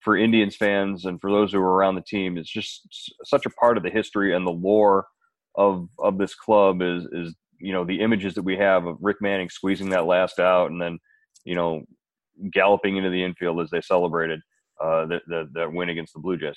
[0.00, 2.36] for Indians fans and for those who are around the team.
[2.36, 2.82] It's just
[3.24, 5.06] such a part of the history and the lore
[5.56, 9.18] of of this club is is you know the images that we have of Rick
[9.20, 10.98] Manning squeezing that last out and then
[11.44, 11.82] you know
[12.52, 14.40] galloping into the infield as they celebrated
[14.82, 16.56] uh, the, the, the win against the Blue Jays.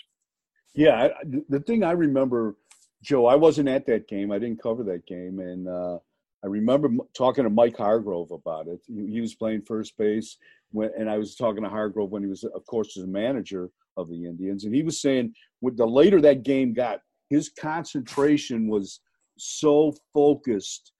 [0.73, 1.09] Yeah,
[1.49, 2.57] the thing I remember,
[3.03, 4.31] Joe, I wasn't at that game.
[4.31, 5.97] I didn't cover that game, and uh,
[6.43, 8.79] I remember talking to Mike Hargrove about it.
[8.87, 10.37] He, was playing first base,
[10.71, 14.09] when, and I was talking to Hargrove when he was, of course, a manager of
[14.09, 18.99] the Indians, and he was saying, with the later that game got, his concentration was
[19.37, 20.91] so focused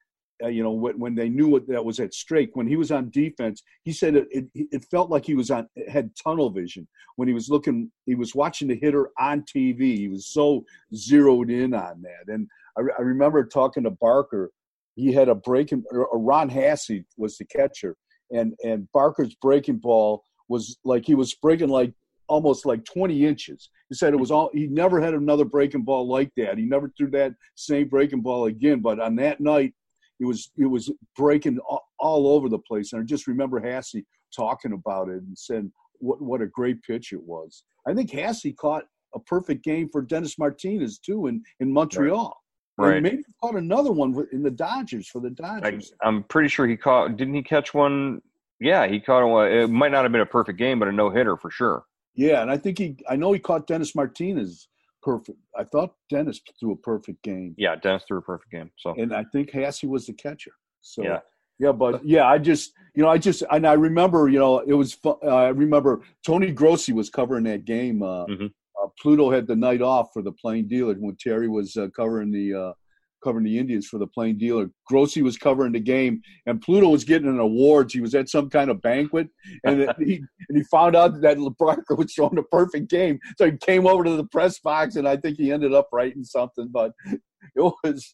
[0.43, 2.51] uh, you know, when, when they knew what that was at stake.
[2.55, 5.67] When he was on defense, he said it, it, it felt like he was on
[5.87, 7.91] had tunnel vision when he was looking.
[8.05, 9.97] He was watching the hitter on TV.
[9.97, 12.33] He was so zeroed in on that.
[12.33, 14.51] And I, I remember talking to Barker.
[14.95, 15.83] He had a breaking.
[15.91, 17.95] Ron Hassey was the catcher,
[18.31, 21.93] and and Barker's breaking ball was like he was breaking like
[22.27, 23.69] almost like 20 inches.
[23.89, 26.57] He said it was all he never had another breaking ball like that.
[26.57, 28.79] He never threw that same breaking ball again.
[28.79, 29.73] But on that night,
[30.19, 32.93] it was it was breaking all, all over the place.
[32.93, 34.03] And I just remember Hassey
[34.35, 37.63] talking about it and saying what what a great pitch it was.
[37.87, 42.35] I think Hassey caught a perfect game for Dennis Martinez too in in Montreal.
[42.77, 42.95] Right.
[42.95, 45.93] And maybe caught another one in the Dodgers for the Dodgers.
[46.03, 47.15] I, am pretty sure he caught.
[47.15, 48.21] Didn't he catch one?
[48.59, 49.49] Yeah, he caught one.
[49.49, 51.83] It might not have been a perfect game, but a no hitter for sure.
[52.15, 52.97] Yeah, and I think he.
[53.09, 54.67] I know he caught Dennis Martinez
[55.05, 55.37] perfect.
[55.57, 57.53] I thought Dennis threw a perfect game.
[57.57, 58.71] Yeah, Dennis threw a perfect game.
[58.77, 60.51] So and I think Hassey was the catcher.
[60.81, 61.19] So yeah.
[61.57, 64.73] Yeah, but yeah, I just you know I just and I remember you know it
[64.73, 68.03] was uh, I remember Tony Grossi was covering that game.
[68.03, 68.47] Uh, mm-hmm.
[68.47, 72.29] uh, Pluto had the night off for the Plain Dealer when Terry was uh, covering
[72.29, 72.73] the uh,
[73.23, 74.69] covering the Indians for the Plain Dealer.
[74.87, 77.93] Grossi was covering the game, and Pluto was getting an awards.
[77.93, 79.29] He was at some kind of banquet,
[79.63, 80.17] and he
[80.49, 83.19] and he found out that Barker was throwing a perfect game.
[83.37, 86.23] So he came over to the press box, and I think he ended up writing
[86.23, 86.69] something.
[86.71, 88.13] But it was,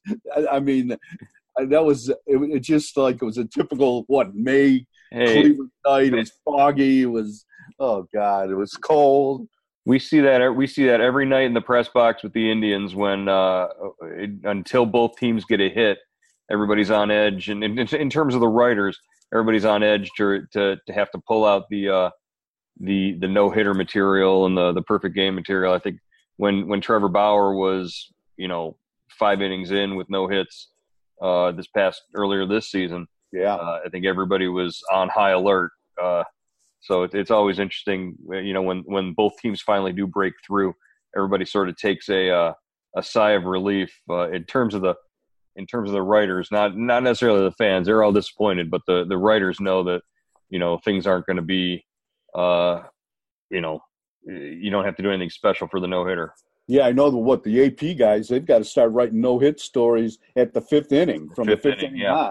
[0.50, 0.96] I mean,
[1.58, 6.14] that was it, it just like it was a typical what May hey, Cleveland night.
[6.14, 7.02] It was foggy.
[7.04, 7.46] It was
[7.80, 9.48] oh god, it was cold
[9.92, 12.96] we see that we see that every night in the press box with the Indians
[12.96, 13.68] when uh,
[14.04, 15.98] it, until both teams get a hit,
[16.50, 18.98] everybody's on edge, and in, in, terms of the writers,
[19.34, 22.10] everybody's on edge to to, to have to pull out the uh,
[22.80, 25.74] the the no hitter material and the the perfect game material.
[25.74, 26.00] I think
[26.38, 28.78] when when Trevor Bauer was you know
[29.10, 30.70] five innings in with no hits
[31.22, 35.72] uh, this past earlier this season, yeah, uh, I think everybody was on high alert.
[36.82, 40.34] So it, it's always interesting, uh, you know, when when both teams finally do break
[40.46, 40.74] through,
[41.16, 42.54] everybody sort of takes a uh,
[42.98, 44.96] a sigh of relief uh, in terms of the
[45.56, 47.88] in terms of the writers, not not necessarily the fans.
[47.88, 50.02] They're all disappointed, but the the writers know that
[50.50, 51.86] you know things aren't going to be,
[52.36, 52.82] uh,
[53.50, 53.80] you know,
[54.26, 56.34] you don't have to do anything special for the no hitter.
[56.68, 58.28] Yeah, I know the, what the AP guys.
[58.28, 61.70] They've got to start writing no hit stories at the fifth inning from fifth the
[61.70, 61.96] fifth inning.
[61.96, 62.30] inning yeah.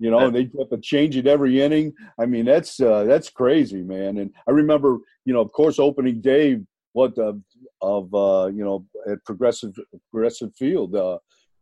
[0.00, 1.92] You know, and they have to change it every inning.
[2.18, 4.16] I mean, that's uh, that's crazy, man.
[4.16, 4.96] And I remember,
[5.26, 6.58] you know, of course, opening day,
[6.92, 7.34] what uh,
[7.82, 9.74] of uh, you know at Progressive
[10.10, 11.18] Progressive Field, uh,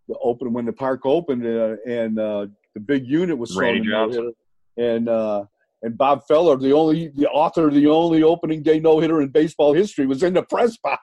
[0.07, 4.33] the open when the park opened, uh, and uh, the big unit was Randy Johnson,
[4.77, 5.45] and uh,
[5.83, 9.29] and Bob Feller, the only the author of the only opening day no hitter in
[9.29, 11.03] baseball history, was in the press box.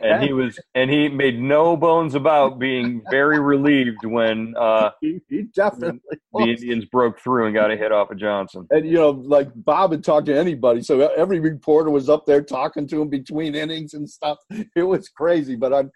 [0.00, 5.20] and he was and he made no bones about being very relieved when uh, he,
[5.28, 6.00] he definitely
[6.34, 8.66] the Indians broke through and got a hit off of Johnson.
[8.70, 12.42] And you know, like Bob had talked to anybody, so every reporter was up there
[12.42, 14.38] talking to him between innings and stuff.
[14.74, 15.92] It was crazy, but I'm,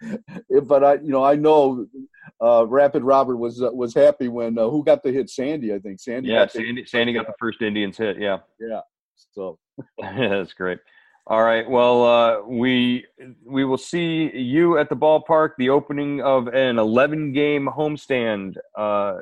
[0.65, 1.87] but I, you know, I know
[2.43, 5.31] uh, Rapid Robert was uh, was happy when uh, who got the hit?
[5.31, 6.01] Sandy, I think.
[6.01, 6.31] Sandy.
[6.31, 6.85] Yeah, Sandy.
[6.85, 8.19] Sandy got the first Indians hit.
[8.19, 8.39] Yeah.
[8.61, 8.81] Yeah.
[9.33, 9.59] So.
[9.99, 10.79] that's great.
[11.29, 11.69] All right.
[11.69, 13.05] Well, uh, we
[13.45, 15.51] we will see you at the ballpark.
[15.59, 19.17] The opening of an 11 game homestand uh,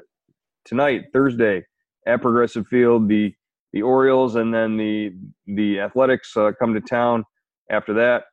[0.67, 1.65] tonight, Thursday,
[2.07, 3.09] at Progressive Field.
[3.09, 3.35] The
[3.73, 5.15] the Orioles and then the
[5.47, 7.25] the Athletics uh, come to town
[7.71, 8.25] after that.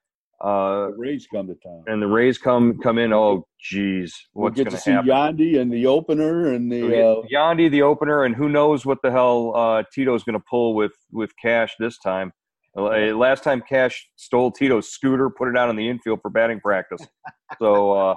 [0.41, 3.13] Uh, the Rays come to town, and the Rays come come in.
[3.13, 5.09] Oh, geez, what's we'll get to see happen?
[5.09, 9.11] Yandy and the opener and the uh, Yandy the opener, and who knows what the
[9.11, 12.31] hell uh, Tito's going to pull with with Cash this time.
[12.77, 16.59] Uh, last time Cash stole Tito's scooter, put it out in the infield for batting
[16.59, 17.05] practice.
[17.59, 18.15] so uh,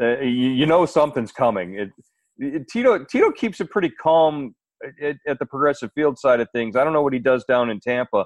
[0.00, 1.74] uh, you, you, know something's coming.
[1.74, 1.90] It,
[2.38, 4.54] it, Tito Tito keeps it pretty calm
[5.02, 6.76] at, at the progressive field side of things.
[6.76, 8.24] I don't know what he does down in Tampa,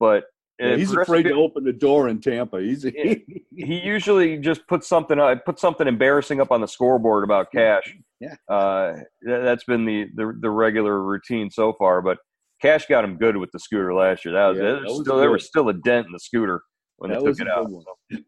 [0.00, 0.24] but
[0.58, 2.60] yeah, he's afraid to open the door in Tampa.
[2.60, 7.24] He's he, he usually just puts something uh, put something embarrassing up on the scoreboard
[7.24, 7.96] about Cash.
[8.20, 12.00] Yeah, uh, that's been the, the, the regular routine so far.
[12.00, 12.18] But
[12.62, 14.32] Cash got him good with the scooter last year.
[14.32, 16.62] That was, yeah, that was still there was still a dent in the scooter
[16.96, 17.68] when that they took it out.
[17.68, 18.18] So.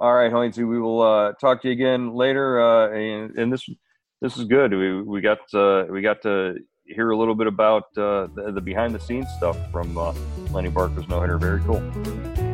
[0.00, 2.60] All right, Hoynsie, we will uh, talk to you again later.
[2.60, 3.66] Uh, and, and this
[4.20, 4.72] this is good.
[4.72, 6.56] We we got uh, we got to
[6.88, 10.12] hear a little bit about uh, the, the behind the scenes stuff from uh,
[10.50, 11.38] Lenny Barker's no hitter.
[11.38, 12.47] Very cool.